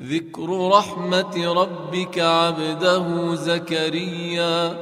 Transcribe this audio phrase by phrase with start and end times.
[0.00, 4.76] ذكر رحمة ربك عبده زكريا.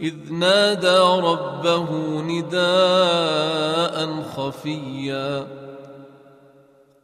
[0.00, 3.96] إذ نادى ربه نداء
[4.36, 5.65] خفيا.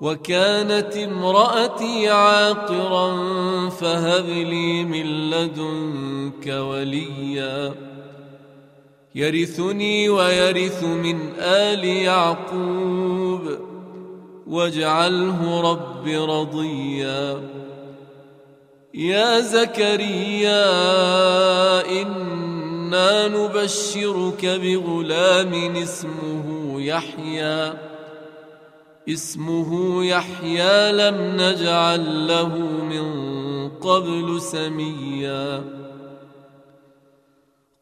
[0.00, 3.16] وكانت امرأتي عاقرا
[3.68, 7.74] فهب لي من لدنك وليا.
[9.14, 13.58] يرثني ويرث من آل يعقوب.
[14.46, 17.40] واجعله رب رضيا.
[18.94, 20.62] يا زكريا
[22.02, 27.93] إنا نبشرك بغلام اسمه يحيى.
[29.08, 35.64] اسمه يحيى لم نجعل له من قبل سميا.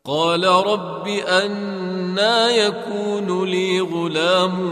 [0.04, 4.70] قال رب أنا يكون لي غلام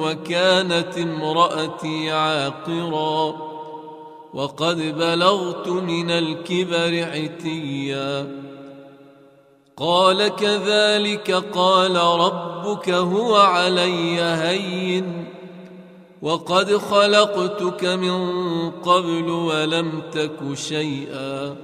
[0.00, 3.48] وكانت امرأتي عاقرا.
[4.34, 8.40] وقد بلغت من الكبر عتيا.
[9.76, 15.27] قال كذلك قال ربك هو علي هين.
[16.22, 21.56] وقد خلقتك من قبل ولم تك شيئا.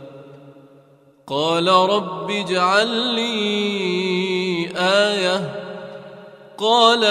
[1.26, 5.60] قال رب اجعل لي آية.
[6.58, 7.04] قال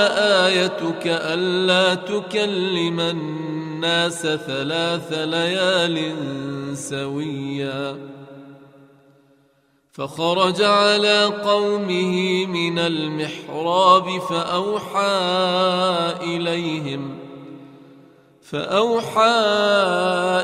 [0.44, 6.14] آيتك ألا تكلم الناس ثلاث ليال
[6.78, 8.14] سويا.
[9.92, 15.08] فخرج على قومه من المحراب فأوحى
[16.22, 17.23] إليهم
[18.44, 19.36] فأوحى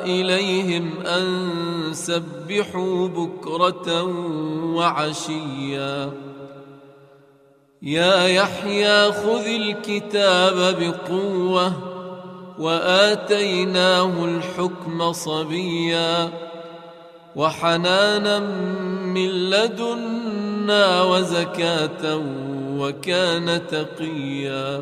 [0.03, 1.49] إليهم أن
[1.91, 4.03] سبحوا بكرة
[4.75, 6.11] وعشيا.
[7.81, 11.73] يا يحيى خذ الكتاب بقوة
[12.59, 16.29] وآتيناه الحكم صبيا.
[17.35, 18.39] وحنانا
[19.03, 22.21] من لدنا وزكاة
[22.77, 24.81] وكان تقيا.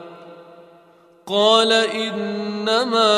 [1.31, 3.13] قال إنما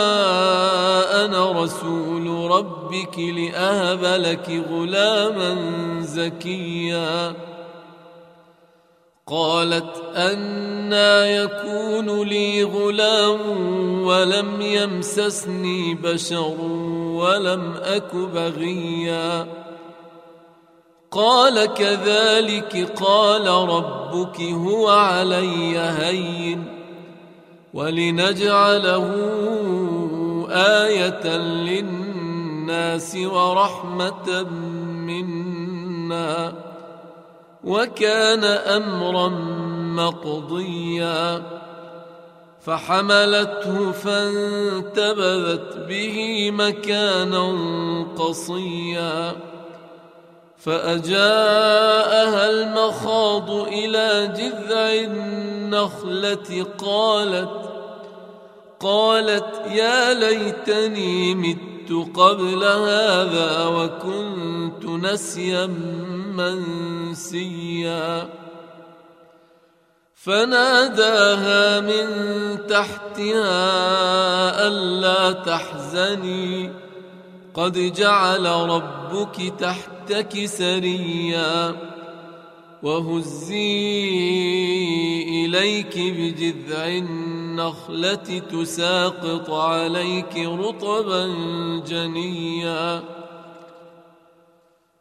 [1.26, 5.56] أنا رسول ربك لأهب لك غلاما
[6.02, 7.34] زكيا.
[9.28, 13.40] قالت أنا يكون لي غلام
[14.06, 16.56] ولم يمسسني بشر
[17.14, 19.48] ولم أك بغيا.
[21.12, 26.83] قال كذلك قال ربك هو علي هين.
[27.74, 29.08] ولنجعله
[30.52, 34.44] آية للناس ورحمة
[35.08, 36.54] منا
[37.64, 39.28] وكان أمرا
[39.96, 41.44] مقضيا
[42.62, 47.56] فحملته فانتبذت به مكانا
[48.18, 49.36] قصيا
[50.58, 57.63] فأجاءها المخاض إلى جذع النخلة قالت
[58.84, 65.66] قالت يا ليتني مت قبل هذا وكنت نسيا
[66.36, 68.30] منسيا.
[70.16, 72.08] فناداها من
[72.68, 73.58] تحتها
[74.68, 76.72] ألا تحزني.
[77.54, 81.76] قد جعل ربك تحتك سريا.
[82.84, 83.84] وهزي
[85.46, 86.88] إليك بجذع
[87.54, 91.28] النخلة تساقط عليك رطبا
[91.88, 93.04] جنيا.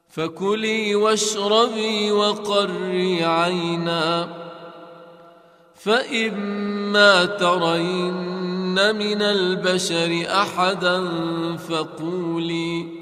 [0.08, 4.28] فكلي واشربي وقري عينا.
[5.74, 11.08] فإما ترين من البشر أحدا
[11.56, 13.01] فقولي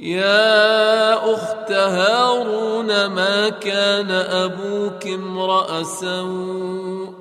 [0.00, 7.14] يا أخت هارون ما كان أبوك امرأ سوء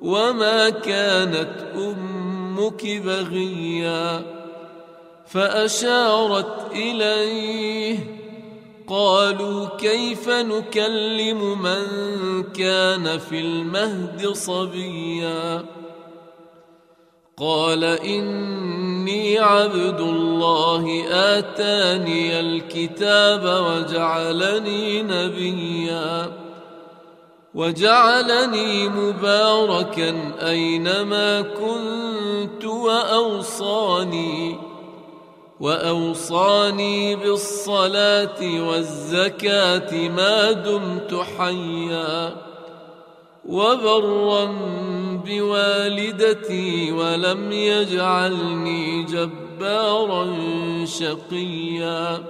[0.00, 4.22] وما كانت أمك بغيا
[5.26, 7.98] فأشارت إليه
[8.88, 11.82] قالوا كيف نكلم من
[12.42, 15.64] كان في المهد صبيا؟
[17.40, 26.32] قال إني عبد الله آتاني الكتاب وجعلني نبيا.
[27.54, 34.56] وجعلني مباركا أينما كنت وأوصاني.
[35.60, 42.45] وأوصاني بالصلاة والزكاة ما دمت حيًّا.
[43.48, 44.44] وبرا
[45.26, 50.34] بوالدتي ولم يجعلني جبارا
[50.84, 52.24] شقيا.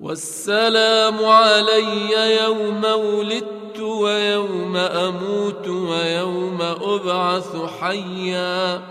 [0.00, 8.82] والسلام علي يوم ولدت ويوم أموت ويوم أبعث حيا.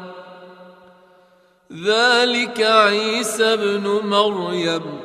[1.86, 5.05] ذلك عيسى ابن مريم.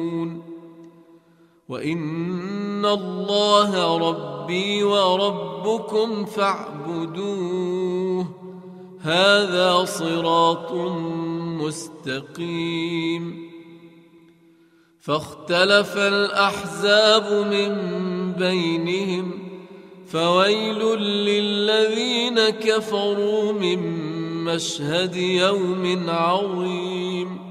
[1.71, 8.27] وان الله ربي وربكم فاعبدوه
[9.01, 10.71] هذا صراط
[11.61, 13.51] مستقيم
[14.99, 17.73] فاختلف الاحزاب من
[18.33, 19.31] بينهم
[20.07, 23.79] فويل للذين كفروا من
[24.43, 27.50] مشهد يوم عظيم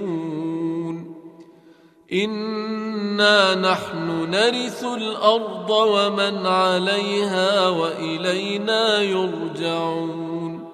[2.13, 10.71] انا نحن نرث الأرض ومن عليها والينا يرجعون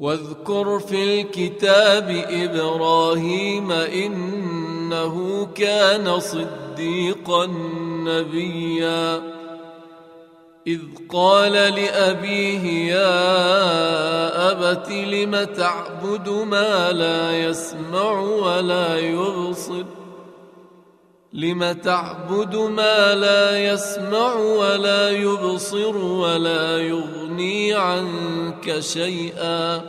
[0.00, 7.46] واذكر في الكتاب إبراهيم انه كان صديقا
[8.06, 9.22] نبيا
[10.66, 19.97] اذ قال لابيه يا ابت لم تعبد ما لا يسمع ولا يبصر
[21.32, 29.82] لم تعبد ما لا يسمع ولا يبصر ولا يغني عنك شيئا.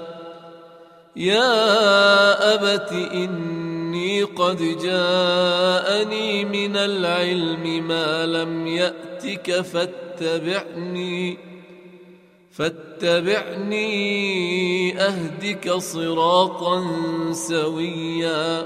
[1.15, 11.37] يا أبت إني قد جاءني من العلم ما لم يأتك فاتبعني
[12.51, 13.87] فاتبعني
[15.01, 16.83] أهدك صراطا
[17.31, 18.65] سويا.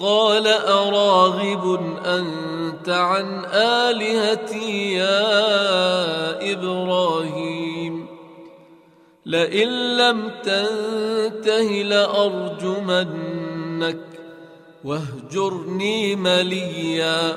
[0.00, 8.06] قال أراغب أنت عن آلهتي يا إبراهيم؟
[9.26, 13.00] لئن لم تنته لأرجمنك
[14.84, 17.36] واهجرني مليا.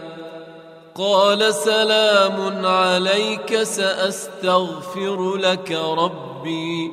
[0.96, 6.92] قال سلام عليك سأستغفر لك ربي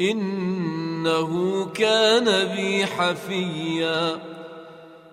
[0.00, 4.37] إنه كان بي حفيًّا.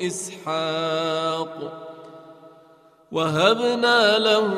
[0.00, 1.82] إسحاق.
[3.12, 4.48] وهبنا له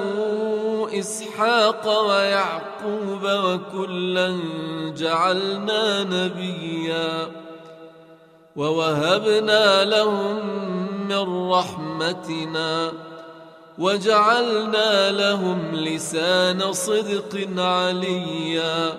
[0.99, 4.39] إسحاق ويعقوب وكلا
[4.97, 7.27] جعلنا نبيا.
[8.57, 10.37] ووهبنا لهم
[11.09, 12.93] من رحمتنا
[13.79, 18.99] وجعلنا لهم لسان صدق عليا.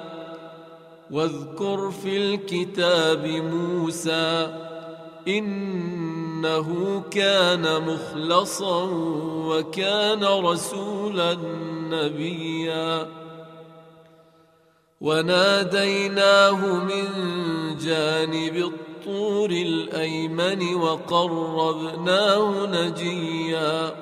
[1.11, 4.47] واذكر في الكتاب موسى
[6.39, 8.83] إنه كان مخلصا
[9.47, 11.37] وكان رسولا
[11.89, 13.07] نبيا.
[15.01, 17.07] وناديناه من
[17.77, 23.95] جانب الطور الأيمن وقربناه نجيا.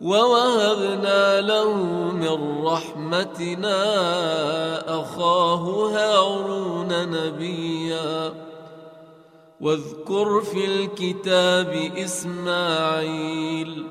[0.00, 1.74] ووهبنا له
[2.12, 3.80] من رحمتنا
[5.00, 8.43] أخاه هارون نبيا.
[9.64, 13.86] واذكر في الكتاب إسماعيل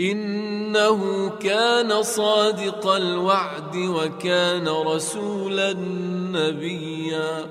[0.00, 5.72] إنه كان صادق الوعد وكان رسولا
[6.32, 7.46] نبيا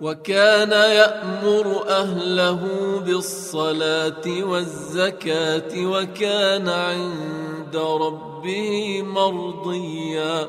[0.00, 2.60] وكان يأمر أهله
[3.06, 10.48] بالصلاة والزكاة وكان عند ربه مرضيا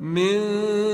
[0.00, 0.40] من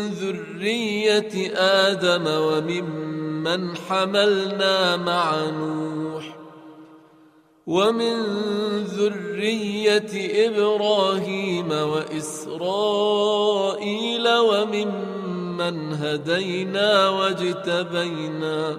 [0.09, 6.37] ذرية آدم وممن حملنا مع نوح
[7.67, 8.25] ومن
[8.85, 10.11] ذرية
[10.49, 13.09] إبراهيم وإسرائيل
[14.29, 18.79] وممن هدينا واجتبينا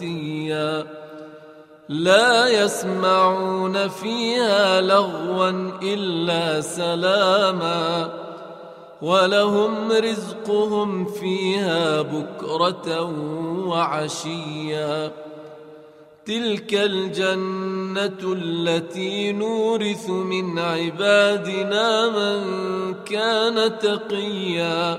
[0.00, 0.86] آتيا
[1.88, 8.12] لا يسمعون فيها لغوا إلا سلاما.
[9.02, 13.02] ولهم رزقهم فيها بكرة
[13.66, 15.12] وعشيا.
[16.26, 22.40] تلك الجنة التي نورث من عبادنا من
[22.94, 24.98] كان تقيا.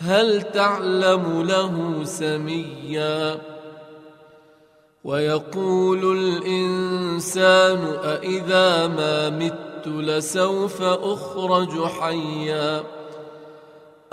[0.00, 3.38] هل تعلم له سميا؟
[5.04, 12.84] ويقول الإنسان أإذا ما مت لسوف أخرج حيا؟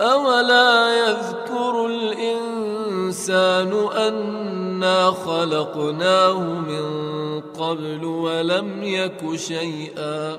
[0.00, 10.38] أولا يذكر الإنسان أنا خلقناه من قبل ولم يك شيئا؟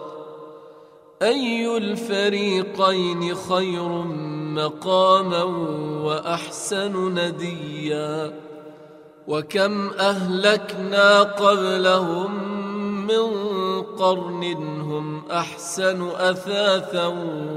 [1.21, 3.89] أي الفريقين خير
[4.55, 5.43] مقاما
[6.03, 8.33] وأحسن نديا
[9.27, 12.61] وكم أهلكنا قبلهم
[13.07, 13.31] من
[13.81, 14.43] قرن
[14.81, 17.07] هم أحسن أثاثا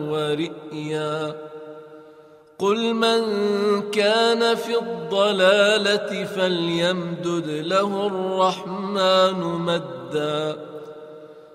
[0.09, 1.35] ورئيا
[2.59, 3.21] قل من
[3.91, 10.74] كان في الضلالة فليمدد له الرحمن مدا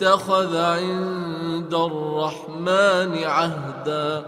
[0.00, 4.22] اتخذ عند الرحمن عهدا.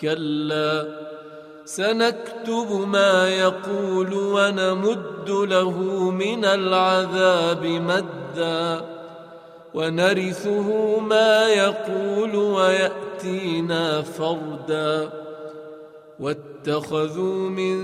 [0.00, 0.88] كلا
[1.64, 5.78] سنكتب ما يقول ونمد له
[6.10, 8.80] من العذاب مدا.
[9.74, 15.10] ونرثه ما يقول ويأتينا فردا.
[16.20, 17.76] واتخذوا من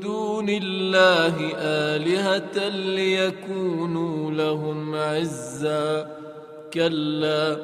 [0.00, 6.23] دون الله آلهة ليكونوا لهم عزا.
[6.74, 7.56] كلا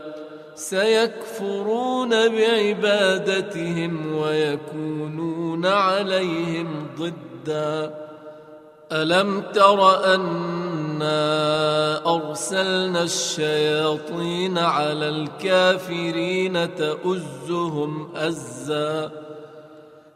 [0.54, 7.94] سيكفرون بعبادتهم ويكونون عليهم ضدا.
[8.92, 19.10] ألم تر أنا أرسلنا الشياطين على الكافرين تؤزهم أزا؟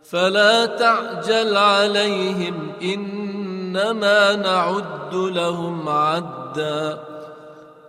[0.04, 7.13] فلا تعجل عليهم إنما نعد لهم عدا.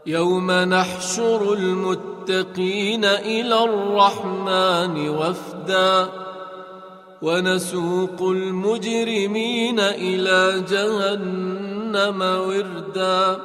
[0.07, 6.09] يوم نحشر المتقين إلى الرحمن وفدا
[7.21, 13.39] ونسوق المجرمين إلى جهنم وردا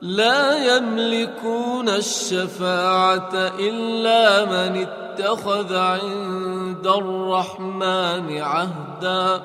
[0.00, 9.42] لا يملكون الشفاعة إلا من اتخذ عند الرحمن عهدا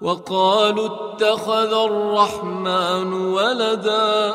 [0.00, 4.34] وقالوا اتخذ الرحمن ولدا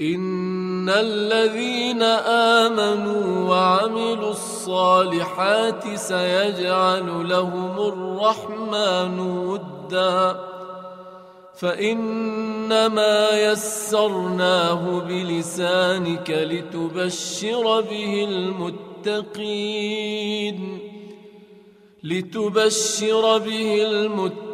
[0.00, 2.02] ان الذين
[2.62, 10.40] امنوا وعملوا الصالحات سيجعل لهم الرحمن ودا
[11.54, 18.24] فانما يسرناه بلسانك لتبشر به
[19.08, 19.58] المتقين
[22.04, 24.45] لتبشر به المتقين